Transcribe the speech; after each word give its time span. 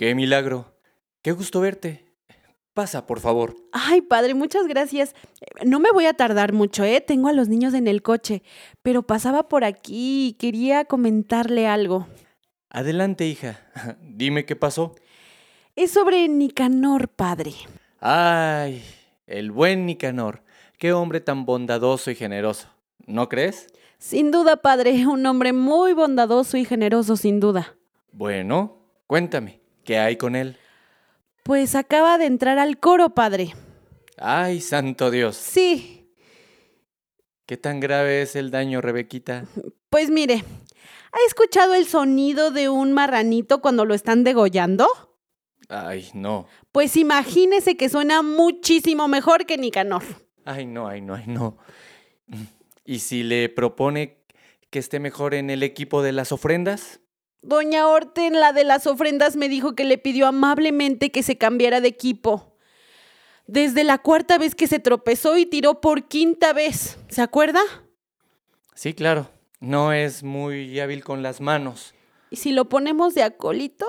qué 0.00 0.14
milagro. 0.14 0.64
Qué 1.20 1.32
gusto 1.32 1.60
verte. 1.60 2.06
Pasa, 2.72 3.06
por 3.06 3.20
favor. 3.20 3.54
Ay, 3.70 4.00
padre, 4.00 4.32
muchas 4.32 4.66
gracias. 4.66 5.14
No 5.62 5.78
me 5.78 5.90
voy 5.90 6.06
a 6.06 6.14
tardar 6.14 6.54
mucho, 6.54 6.84
¿eh? 6.84 7.02
Tengo 7.02 7.28
a 7.28 7.34
los 7.34 7.48
niños 7.48 7.74
en 7.74 7.86
el 7.86 8.00
coche, 8.00 8.42
pero 8.80 9.02
pasaba 9.02 9.50
por 9.50 9.62
aquí 9.62 10.28
y 10.28 10.32
quería 10.38 10.86
comentarle 10.86 11.66
algo. 11.66 12.06
Adelante, 12.70 13.26
hija. 13.26 13.60
Dime 14.00 14.46
qué 14.46 14.56
pasó. 14.56 14.94
Es 15.76 15.90
sobre 15.90 16.26
Nicanor, 16.28 17.08
padre. 17.08 17.52
Ay, 18.00 18.82
el 19.26 19.50
buen 19.50 19.84
Nicanor. 19.84 20.42
Qué 20.78 20.94
hombre 20.94 21.20
tan 21.20 21.44
bondadoso 21.44 22.10
y 22.10 22.14
generoso. 22.14 22.68
¿No 23.06 23.28
crees? 23.28 23.66
Sin 23.98 24.30
duda, 24.30 24.62
padre, 24.62 25.06
un 25.06 25.26
hombre 25.26 25.52
muy 25.52 25.92
bondadoso 25.92 26.56
y 26.56 26.64
generoso, 26.64 27.18
sin 27.18 27.38
duda. 27.38 27.76
Bueno, 28.12 28.78
cuéntame, 29.06 29.59
¿qué 29.90 29.98
hay 29.98 30.16
con 30.16 30.36
él? 30.36 30.56
Pues 31.42 31.74
acaba 31.74 32.16
de 32.16 32.26
entrar 32.26 32.60
al 32.60 32.78
coro, 32.78 33.10
padre. 33.10 33.56
Ay, 34.18 34.60
santo 34.60 35.10
Dios. 35.10 35.34
Sí, 35.34 36.06
¿Qué 37.44 37.56
tan 37.56 37.80
grave 37.80 38.22
es 38.22 38.36
el 38.36 38.52
daño, 38.52 38.80
Rebequita? 38.80 39.46
pues 39.88 40.08
mire, 40.10 40.44
¿ha 41.10 41.26
escuchado 41.26 41.74
el 41.74 41.86
sonido 41.86 42.52
de 42.52 42.68
un 42.68 42.92
marranito 42.92 43.60
cuando 43.60 43.84
lo 43.84 43.92
están 43.94 44.22
degollando? 44.22 44.86
Ay, 45.68 46.08
no. 46.14 46.46
Pues 46.70 46.96
imagínese 46.96 47.76
que 47.76 47.88
suena 47.88 48.22
muchísimo 48.22 49.08
mejor 49.08 49.44
que 49.44 49.58
Nicanor. 49.58 50.04
Ay, 50.44 50.66
no, 50.66 50.86
ay, 50.86 51.00
no, 51.00 51.16
ay, 51.16 51.24
no. 51.26 51.58
¿Y 52.84 53.00
si 53.00 53.24
le 53.24 53.48
propone 53.48 54.22
que 54.70 54.78
esté 54.78 55.00
mejor 55.00 55.34
en 55.34 55.50
el 55.50 55.64
equipo 55.64 56.00
de 56.00 56.12
las 56.12 56.30
ofrendas? 56.30 57.00
Doña 57.42 57.88
Orten, 57.88 58.38
la 58.38 58.52
de 58.52 58.64
las 58.64 58.86
ofrendas, 58.86 59.36
me 59.36 59.48
dijo 59.48 59.74
que 59.74 59.84
le 59.84 59.98
pidió 59.98 60.26
amablemente 60.26 61.10
que 61.10 61.22
se 61.22 61.38
cambiara 61.38 61.80
de 61.80 61.88
equipo. 61.88 62.56
Desde 63.46 63.82
la 63.82 63.98
cuarta 63.98 64.38
vez 64.38 64.54
que 64.54 64.66
se 64.66 64.78
tropezó 64.78 65.36
y 65.36 65.46
tiró 65.46 65.80
por 65.80 66.06
quinta 66.06 66.52
vez. 66.52 66.98
¿Se 67.08 67.22
acuerda? 67.22 67.60
Sí, 68.74 68.94
claro. 68.94 69.30
No 69.58 69.92
es 69.92 70.22
muy 70.22 70.78
hábil 70.80 71.02
con 71.02 71.22
las 71.22 71.40
manos. 71.40 71.94
¿Y 72.30 72.36
si 72.36 72.52
lo 72.52 72.68
ponemos 72.68 73.14
de 73.14 73.22
acólito? 73.22 73.86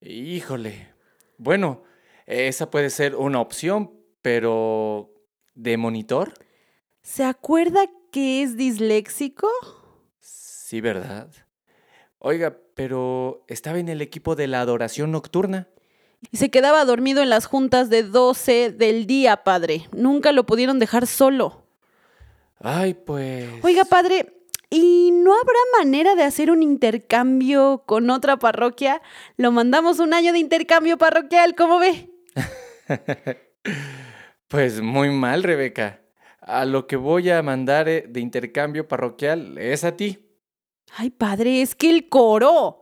Híjole. 0.00 0.92
Bueno, 1.38 1.84
esa 2.26 2.70
puede 2.70 2.90
ser 2.90 3.16
una 3.16 3.40
opción, 3.40 3.92
pero 4.22 5.10
¿de 5.54 5.76
monitor? 5.76 6.34
¿Se 7.02 7.24
acuerda 7.24 7.86
que 8.12 8.42
es 8.42 8.56
disléxico? 8.56 9.48
Sí, 10.20 10.80
¿verdad? 10.80 11.30
Oiga, 12.28 12.56
pero 12.74 13.44
estaba 13.46 13.78
en 13.78 13.88
el 13.88 14.02
equipo 14.02 14.34
de 14.34 14.48
la 14.48 14.60
adoración 14.60 15.12
nocturna. 15.12 15.68
Y 16.32 16.38
se 16.38 16.50
quedaba 16.50 16.84
dormido 16.84 17.22
en 17.22 17.30
las 17.30 17.46
juntas 17.46 17.88
de 17.88 18.02
12 18.02 18.72
del 18.72 19.06
día, 19.06 19.44
padre. 19.44 19.86
Nunca 19.92 20.32
lo 20.32 20.44
pudieron 20.44 20.80
dejar 20.80 21.06
solo. 21.06 21.68
Ay, 22.58 22.94
pues... 22.94 23.48
Oiga, 23.62 23.84
padre, 23.84 24.32
¿y 24.70 25.12
no 25.12 25.34
habrá 25.38 25.58
manera 25.78 26.16
de 26.16 26.24
hacer 26.24 26.50
un 26.50 26.64
intercambio 26.64 27.84
con 27.86 28.10
otra 28.10 28.36
parroquia? 28.40 29.00
Lo 29.36 29.52
mandamos 29.52 30.00
un 30.00 30.12
año 30.12 30.32
de 30.32 30.40
intercambio 30.40 30.98
parroquial, 30.98 31.54
¿cómo 31.54 31.78
ve? 31.78 32.10
Pues 34.48 34.80
muy 34.80 35.10
mal, 35.10 35.44
Rebeca. 35.44 36.00
A 36.40 36.64
lo 36.64 36.88
que 36.88 36.96
voy 36.96 37.30
a 37.30 37.42
mandar 37.42 37.88
eh, 37.88 38.04
de 38.08 38.20
intercambio 38.20 38.86
parroquial 38.88 39.58
es 39.58 39.84
a 39.84 39.96
ti. 39.96 40.25
Ay, 40.94 41.10
padre, 41.10 41.62
es 41.62 41.74
que 41.74 41.90
el 41.90 42.08
coro. 42.08 42.80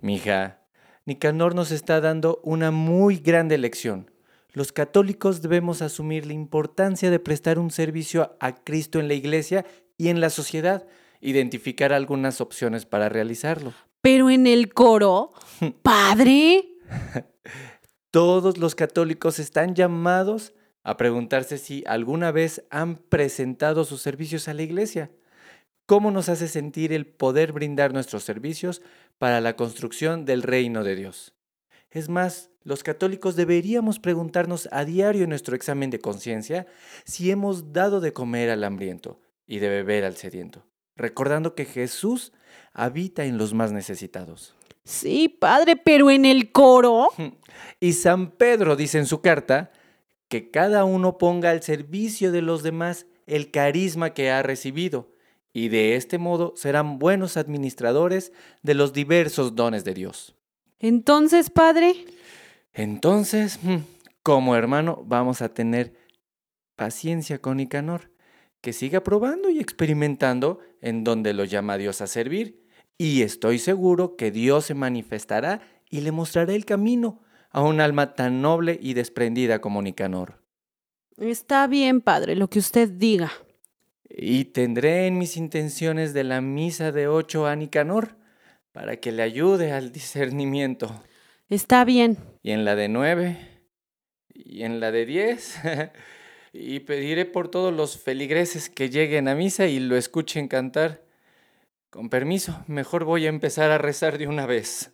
Mija, 0.00 0.60
Nicanor 1.06 1.54
nos 1.54 1.70
está 1.70 2.00
dando 2.00 2.40
una 2.44 2.70
muy 2.70 3.16
grande 3.16 3.58
lección. 3.58 4.10
Los 4.52 4.72
católicos 4.72 5.42
debemos 5.42 5.82
asumir 5.82 6.26
la 6.26 6.32
importancia 6.32 7.10
de 7.10 7.18
prestar 7.18 7.58
un 7.58 7.70
servicio 7.70 8.36
a 8.40 8.56
Cristo 8.56 8.98
en 8.98 9.08
la 9.08 9.14
iglesia 9.14 9.64
y 9.96 10.08
en 10.08 10.20
la 10.20 10.30
sociedad, 10.30 10.86
identificar 11.20 11.92
algunas 11.92 12.40
opciones 12.40 12.86
para 12.86 13.08
realizarlo. 13.08 13.72
Pero 14.00 14.30
en 14.30 14.46
el 14.46 14.72
coro, 14.72 15.32
padre. 15.82 16.68
Todos 18.10 18.58
los 18.58 18.74
católicos 18.74 19.38
están 19.38 19.74
llamados 19.74 20.54
a 20.82 20.96
preguntarse 20.96 21.58
si 21.58 21.84
alguna 21.86 22.32
vez 22.32 22.64
han 22.70 22.96
presentado 22.96 23.84
sus 23.84 24.00
servicios 24.00 24.48
a 24.48 24.54
la 24.54 24.62
iglesia. 24.62 25.10
¿Cómo 25.88 26.10
nos 26.10 26.28
hace 26.28 26.48
sentir 26.48 26.92
el 26.92 27.06
poder 27.06 27.52
brindar 27.52 27.94
nuestros 27.94 28.22
servicios 28.22 28.82
para 29.16 29.40
la 29.40 29.56
construcción 29.56 30.26
del 30.26 30.42
reino 30.42 30.84
de 30.84 30.94
Dios? 30.94 31.32
Es 31.90 32.10
más, 32.10 32.50
los 32.62 32.82
católicos 32.82 33.36
deberíamos 33.36 33.98
preguntarnos 33.98 34.68
a 34.70 34.84
diario 34.84 35.24
en 35.24 35.30
nuestro 35.30 35.56
examen 35.56 35.88
de 35.88 35.98
conciencia 35.98 36.66
si 37.06 37.30
hemos 37.30 37.72
dado 37.72 38.00
de 38.00 38.12
comer 38.12 38.50
al 38.50 38.64
hambriento 38.64 39.18
y 39.46 39.60
de 39.60 39.70
beber 39.70 40.04
al 40.04 40.16
sediento, 40.16 40.66
recordando 40.94 41.54
que 41.54 41.64
Jesús 41.64 42.34
habita 42.74 43.24
en 43.24 43.38
los 43.38 43.54
más 43.54 43.72
necesitados. 43.72 44.54
Sí, 44.84 45.30
padre, 45.30 45.76
pero 45.76 46.10
en 46.10 46.26
el 46.26 46.52
coro. 46.52 47.08
Y 47.80 47.94
San 47.94 48.32
Pedro 48.32 48.76
dice 48.76 48.98
en 48.98 49.06
su 49.06 49.22
carta 49.22 49.72
que 50.28 50.50
cada 50.50 50.84
uno 50.84 51.16
ponga 51.16 51.48
al 51.48 51.62
servicio 51.62 52.30
de 52.30 52.42
los 52.42 52.62
demás 52.62 53.06
el 53.26 53.50
carisma 53.50 54.12
que 54.12 54.30
ha 54.30 54.42
recibido, 54.42 55.08
y 55.52 55.68
de 55.68 55.96
este 55.96 56.18
modo 56.18 56.54
serán 56.56 56.98
buenos 56.98 57.36
administradores 57.36 58.32
de 58.62 58.74
los 58.74 58.92
diversos 58.92 59.54
dones 59.54 59.84
de 59.84 59.94
Dios. 59.94 60.34
Entonces, 60.78 61.50
padre. 61.50 62.04
Entonces, 62.72 63.58
mm, 63.62 63.78
como 64.22 64.56
hermano, 64.56 65.02
vamos 65.06 65.42
a 65.42 65.48
tener 65.48 65.94
paciencia 66.76 67.40
con 67.40 67.56
Nicanor, 67.56 68.12
que 68.60 68.72
siga 68.72 69.02
probando 69.02 69.50
y 69.50 69.58
experimentando 69.58 70.60
en 70.80 71.02
donde 71.02 71.32
lo 71.32 71.44
llama 71.44 71.78
Dios 71.78 72.00
a 72.00 72.06
servir, 72.06 72.64
y 72.96 73.22
estoy 73.22 73.58
seguro 73.58 74.16
que 74.16 74.30
Dios 74.30 74.66
se 74.66 74.74
manifestará 74.74 75.60
y 75.90 76.00
le 76.00 76.12
mostrará 76.12 76.52
el 76.54 76.64
camino 76.64 77.22
a 77.50 77.62
un 77.62 77.80
alma 77.80 78.14
tan 78.14 78.42
noble 78.42 78.78
y 78.80 78.94
desprendida 78.94 79.60
como 79.60 79.82
Nicanor. 79.82 80.42
Está 81.16 81.66
bien, 81.66 82.00
padre, 82.00 82.36
lo 82.36 82.48
que 82.48 82.58
usted 82.58 82.88
diga. 82.88 83.32
Y 84.08 84.46
tendré 84.46 85.06
en 85.06 85.18
mis 85.18 85.36
intenciones 85.36 86.14
de 86.14 86.24
la 86.24 86.40
misa 86.40 86.92
de 86.92 87.08
ocho 87.08 87.46
a 87.46 87.56
Nicanor, 87.56 88.16
para 88.72 88.96
que 88.96 89.12
le 89.12 89.22
ayude 89.22 89.72
al 89.72 89.92
discernimiento. 89.92 91.02
Está 91.48 91.84
bien. 91.84 92.18
Y 92.42 92.52
en 92.52 92.64
la 92.64 92.74
de 92.74 92.88
nueve, 92.88 93.38
y 94.34 94.62
en 94.62 94.80
la 94.80 94.90
de 94.90 95.06
diez, 95.06 95.56
y 96.52 96.80
pediré 96.80 97.24
por 97.24 97.48
todos 97.48 97.72
los 97.72 97.98
feligreses 97.98 98.68
que 98.70 98.90
lleguen 98.90 99.28
a 99.28 99.34
misa 99.34 99.66
y 99.66 99.80
lo 99.80 99.96
escuchen 99.96 100.48
cantar. 100.48 101.04
Con 101.90 102.10
permiso, 102.10 102.64
mejor 102.66 103.04
voy 103.04 103.26
a 103.26 103.30
empezar 103.30 103.70
a 103.70 103.78
rezar 103.78 104.18
de 104.18 104.26
una 104.26 104.46
vez. 104.46 104.92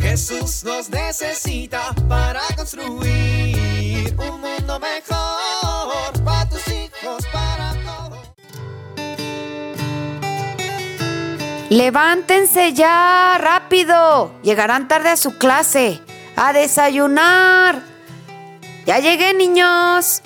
Jesús 0.00 0.64
nos 0.64 0.88
necesita 0.88 1.94
para 2.08 2.40
construir 2.56 4.14
un 4.16 4.40
mundo 4.40 4.80
mejor 4.80 5.25
Levántense 11.76 12.72
ya, 12.72 13.36
rápido. 13.38 14.32
Llegarán 14.42 14.88
tarde 14.88 15.10
a 15.10 15.16
su 15.18 15.36
clase. 15.36 16.00
A 16.34 16.54
desayunar. 16.54 17.82
Ya 18.86 18.98
llegué, 18.98 19.34
niños. 19.34 20.22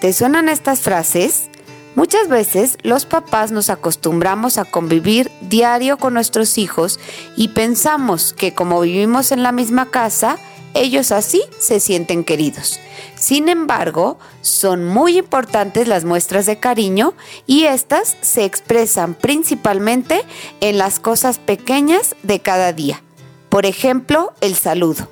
¿Te 0.00 0.12
suenan 0.12 0.48
estas 0.48 0.80
frases? 0.80 1.50
Muchas 1.96 2.28
veces 2.28 2.78
los 2.84 3.04
papás 3.04 3.50
nos 3.50 3.68
acostumbramos 3.68 4.58
a 4.58 4.64
convivir 4.64 5.28
diario 5.40 5.96
con 5.96 6.14
nuestros 6.14 6.56
hijos 6.56 7.00
y 7.36 7.48
pensamos 7.48 8.32
que 8.32 8.54
como 8.54 8.80
vivimos 8.80 9.32
en 9.32 9.42
la 9.42 9.50
misma 9.50 9.90
casa, 9.90 10.38
ellos 10.74 11.12
así 11.12 11.42
se 11.58 11.80
sienten 11.80 12.24
queridos. 12.24 12.80
Sin 13.14 13.48
embargo, 13.48 14.18
son 14.40 14.84
muy 14.84 15.18
importantes 15.18 15.88
las 15.88 16.04
muestras 16.04 16.46
de 16.46 16.58
cariño 16.58 17.14
y 17.46 17.64
estas 17.64 18.16
se 18.20 18.44
expresan 18.44 19.14
principalmente 19.14 20.24
en 20.60 20.78
las 20.78 20.98
cosas 20.98 21.38
pequeñas 21.38 22.16
de 22.22 22.40
cada 22.40 22.72
día. 22.72 23.02
Por 23.48 23.66
ejemplo, 23.66 24.32
el 24.40 24.54
saludo. 24.54 25.08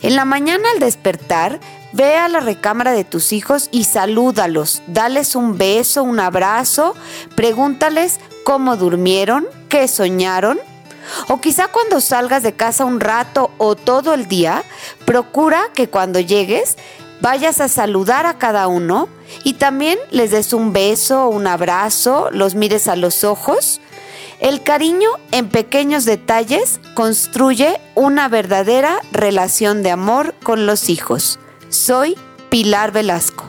En 0.00 0.16
la 0.16 0.24
mañana 0.24 0.64
al 0.74 0.80
despertar, 0.80 1.60
ve 1.92 2.16
a 2.16 2.28
la 2.28 2.40
recámara 2.40 2.92
de 2.92 3.04
tus 3.04 3.32
hijos 3.32 3.68
y 3.70 3.84
salúdalos, 3.84 4.82
dales 4.86 5.36
un 5.36 5.56
beso, 5.58 6.02
un 6.02 6.20
abrazo, 6.20 6.94
pregúntales 7.36 8.18
cómo 8.44 8.76
durmieron, 8.76 9.46
qué 9.68 9.88
soñaron 9.88 10.58
o 11.28 11.40
quizá 11.40 11.68
cuando 11.68 12.00
salgas 12.00 12.42
de 12.42 12.54
casa 12.54 12.84
un 12.84 13.00
rato 13.00 13.50
o 13.58 13.74
todo 13.74 14.14
el 14.14 14.28
día, 14.28 14.62
procura 15.04 15.68
que 15.74 15.88
cuando 15.88 16.20
llegues 16.20 16.76
vayas 17.20 17.60
a 17.60 17.68
saludar 17.68 18.26
a 18.26 18.38
cada 18.38 18.68
uno 18.68 19.08
y 19.44 19.54
también 19.54 19.98
les 20.10 20.30
des 20.30 20.52
un 20.52 20.72
beso, 20.72 21.28
un 21.28 21.46
abrazo, 21.46 22.28
los 22.32 22.54
mires 22.54 22.88
a 22.88 22.96
los 22.96 23.24
ojos. 23.24 23.80
El 24.40 24.62
cariño 24.62 25.10
en 25.32 25.48
pequeños 25.48 26.04
detalles 26.04 26.80
construye 26.94 27.80
una 27.96 28.28
verdadera 28.28 29.00
relación 29.10 29.82
de 29.82 29.90
amor 29.90 30.34
con 30.44 30.66
los 30.66 30.88
hijos. 30.88 31.40
Soy 31.70 32.16
Pilar 32.48 32.92
Velasco. 32.92 33.47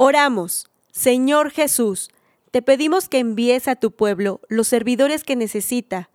Oramos, 0.00 0.68
Señor 0.92 1.50
Jesús, 1.50 2.08
te 2.52 2.62
pedimos 2.62 3.08
que 3.08 3.18
envíes 3.18 3.66
a 3.66 3.74
tu 3.74 3.90
pueblo 3.90 4.40
los 4.48 4.68
servidores 4.68 5.24
que 5.24 5.34
necesita. 5.34 6.08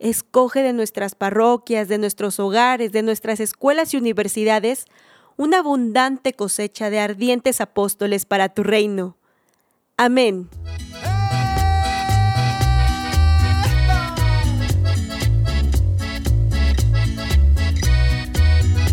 Escoge 0.00 0.62
de 0.62 0.72
nuestras 0.72 1.14
parroquias, 1.14 1.86
de 1.86 1.98
nuestros 1.98 2.40
hogares, 2.40 2.90
de 2.90 3.02
nuestras 3.02 3.38
escuelas 3.38 3.94
y 3.94 3.98
universidades 3.98 4.86
una 5.36 5.58
abundante 5.58 6.32
cosecha 6.32 6.90
de 6.90 6.98
ardientes 6.98 7.60
apóstoles 7.60 8.24
para 8.24 8.48
tu 8.48 8.64
reino. 8.64 9.16
Amén. 9.96 10.48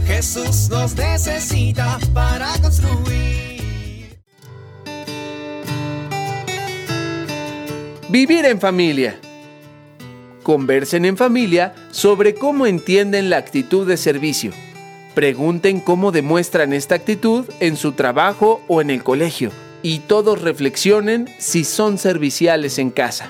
Jesús 0.06 0.70
nos 0.70 0.96
necesita 0.96 1.98
para 2.14 2.54
construir. 2.62 3.57
Vivir 8.10 8.46
en 8.46 8.62
familia. 8.62 9.20
Conversen 10.42 11.04
en 11.04 11.18
familia 11.18 11.76
sobre 11.92 12.36
cómo 12.36 12.66
entienden 12.66 13.30
la 13.30 13.36
actitud 13.36 13.86
de 13.86 13.98
servicio. 13.98 14.54
Pregunten 15.14 15.82
cómo 15.82 16.14
demuestran 16.14 16.72
esta 16.72 16.96
actitud 16.96 17.44
en 17.60 17.76
su 17.76 17.92
trabajo 17.92 18.62
o 18.70 18.80
en 18.80 18.92
el 18.92 19.04
colegio. 19.04 19.52
Y 19.82 20.00
todos 20.00 20.42
reflexionen 20.42 21.28
si 21.38 21.66
son 21.66 21.98
serviciales 21.98 22.80
en 22.80 22.92
casa. 22.92 23.30